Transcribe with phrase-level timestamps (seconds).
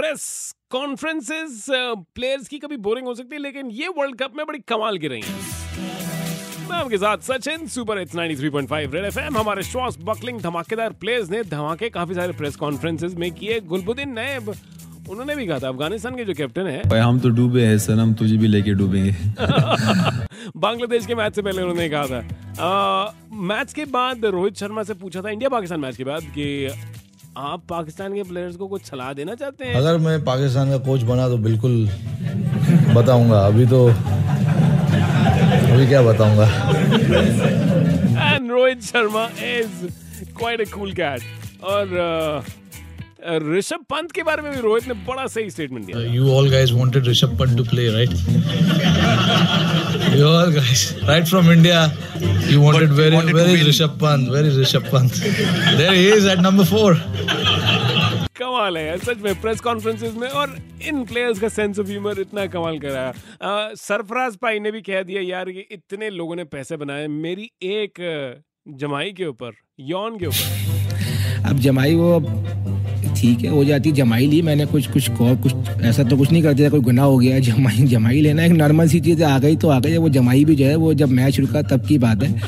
[0.00, 1.66] Press conferences
[2.14, 5.08] players की कभी boring हो सकती है लेकिन ये वर्ल्ड कप में बड़ी कमाल की
[5.08, 10.92] रही हैं। मैं आपके साथ Sachin super it's 93.5 red FM हमारे श्वास बकलिंग धमाकेदार
[10.92, 14.48] प्लेयर्स ने धमाके काफ़ी सारे प्रेस कॉन्फ्रेंसेस में किए। गुलबुद्दीन नैब
[15.10, 18.14] उन्होंने भी कहा था अफ़गानिस्तान के जो कैप्टन है। भाई हम तो डूबे हैं सनम
[18.14, 19.10] तुझे भी लेके डूबेंगे।
[20.56, 22.20] बांग्लादेश के मैच से पहले उन्होंने कहा था।
[22.60, 26.68] आ, मैच के बाद रोहित शर्मा से पूछा था इंडिया पाकिस्तान मैच के बाद कि
[27.40, 29.74] आप पाकिस्तान के प्लेयर्स को कुछ सलाह देना चाहते हैं?
[29.74, 31.74] अगर मैं पाकिस्तान का कोच बना तो बिल्कुल
[32.94, 33.86] बताऊँगा। अभी तो
[35.72, 36.46] अभी क्या बताऊँगा?
[38.26, 39.86] And Rohit Sharma is
[40.38, 41.20] quite a cool cat
[41.64, 41.84] और
[43.46, 46.70] ऋषभ पंत के बारे में भी रोहित ने बड़ा सही स्टेटमेंट दिया you all guys
[46.76, 48.12] wanted Rishabh Pant to play, right?
[50.14, 51.92] You all guys, right from India,
[52.48, 55.12] you wanted but very, wanted very Rishabh Pant, very Rishabh Pant.
[55.78, 56.94] There he is at number four.
[58.40, 60.56] कमाल है यार सच में press conferences में और
[60.88, 65.02] इन players का sense of humour इतना कमाल कराया uh, सरफराज भाई ने भी कह
[65.02, 68.42] दिया यार ये इतने लोगों ने पैसे बनाए मेरी एक uh,
[68.80, 69.52] जमाई के ऊपर
[69.90, 72.18] यौन के ऊपर अब जमाई वो
[73.20, 76.42] ठीक है, हो जाती, जमाई ली मैंने कुछ कुछ और कुछ, ऐसा तो कुछ नहीं
[76.42, 79.56] कर दिया कोई गुनाह हो गया, जमाई जमाई लेना, एक नॉर्मल सी चीज़ आ गई
[79.56, 82.22] तो आ गई, वो जमाई भी जो है, वो जब मैच रुका तब की बात
[82.22, 82.40] है।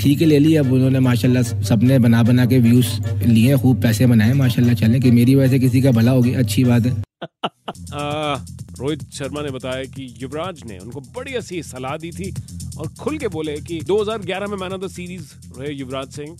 [0.00, 2.88] ठीक है, ले ली, अब उन्होंने माशाल्लाह सबने बना बना के व्यूज़
[3.26, 6.38] लिए, खूब पैसे बनाए, माशाल्लाह चलें कि, मेरी वजह से किसी का भला हो गया,
[6.38, 7.02] अच्छी बात है।
[8.80, 12.34] रोहित शर्मा ने बताया कि युवराज ने उनको बड़ी अच्छी सलाह दी थी
[12.78, 16.36] और खुल के बोले कि 2011 में मैन ऑफ़ द सीरीज़ रहे युवराज सिंह,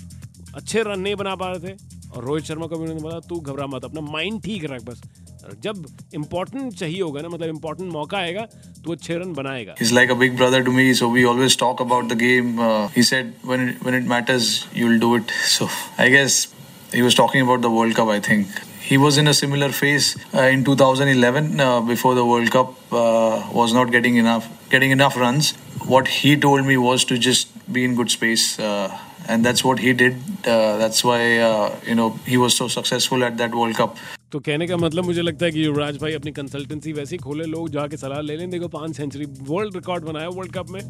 [0.55, 3.41] अच्छे रन नहीं बना पा रहे थे। और रोहित शर्मा को भी उन्होंने बोला तू
[3.41, 5.01] घबरा मत अपना माइंड ठीक रख बस
[5.63, 8.47] जब इम्पोर्टेंट चाहिए होगा ना मतलब इम्पोर्टेंट मौका आएगा
[8.85, 11.83] तो छह रन बनाएगा is like a big brother to me so we always talk
[11.83, 12.57] about the game
[12.97, 15.69] he said when when it matters you will do it so
[16.01, 16.47] I guess
[16.95, 18.47] he was talking about the world cup I think
[18.89, 23.47] He was in a similar phase uh, in 2011 uh, before the World Cup uh,
[23.53, 25.51] was not getting enough getting enough runs.
[25.87, 28.47] What he told me was to just be in good space.
[28.59, 30.17] Uh, Uh, and that's what he did.
[30.47, 33.97] Uh, that's why uh, you know he was so successful at that World Cup.
[34.33, 37.45] तो कहने का मतलब मुझे लगता है कि युवराज भाई अपनी कंसल्टेंसी वैसे ही खोले
[37.45, 40.81] लोग जाके सलाह ले लें देखो पाँच सेंचुरी वर्ल्ड रिकॉर्ड बनाया वर्ल्ड कप में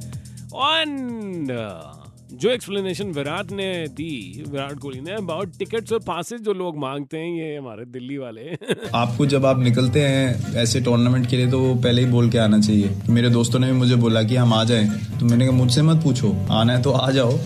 [0.54, 6.78] और जो एक्सप्लेनेशन विराट ने दी विराट कोहली ने अबाउट टिकट्स और पासेस जो लोग
[6.78, 8.56] मांगते हैं ये हमारे दिल्ली वाले
[8.94, 12.60] आपको जब आप निकलते हैं ऐसे टूर्नामेंट के लिए तो पहले ही बोल के आना
[12.60, 15.82] चाहिए मेरे दोस्तों ने भी मुझे बोला कि हम आ जाएँ तो मैंने कहा मुझसे
[15.82, 17.38] मत पूछो आना है तो आ जाओ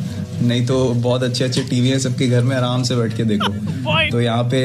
[0.42, 3.52] नहीं तो बहुत अच्छे अच्छे टीवी है सबके घर में आराम से बैठ के देखो।
[4.12, 4.60] तो यहाँ पे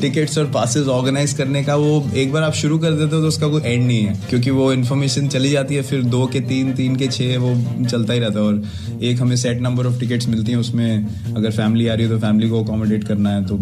[0.00, 3.28] टिकट्स और पासेस ऑर्गेनाइज करने का वो एक बार आप शुरू कर देते हो तो
[3.28, 6.72] उसका कोई एंड नहीं है क्योंकि वो इन्फॉर्मेशन चली जाती है फिर दो के तीन
[6.74, 7.54] तीन के छः वो
[7.86, 11.50] चलता ही रहता है। और एक हमें सेट नंबर ऑफ़ टिकट्स मिलती हैं उसमें अगर
[11.52, 13.56] फैमिली आ रही है तो फैमिली को अकोमोडेट करना है तो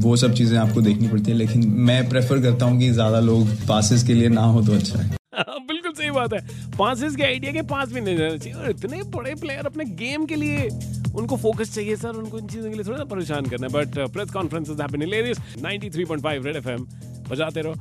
[0.00, 3.48] वो सब चीज़ें आपको देखनी पड़ती है। लेकिन मैं प्रेफर करता हूँ कि ज़्यादा लोग
[3.68, 5.16] पासिस के लिए ना हो तो अच्छा है।
[5.92, 9.02] बिल्कुल सही बात है। पासिस के आइडिया के पास भी नहीं जाना चाहिए। और इतने
[9.16, 10.68] बड़े प्लेयर अपने गेम के लिए
[11.12, 14.68] उनको फोकस चाहिए सर उनको इन चीज़ों के लिए थोड़ा परेशान करना but press conference
[14.70, 16.86] have been hilarious 93.5 red FM
[17.30, 17.74] बजाते रहो।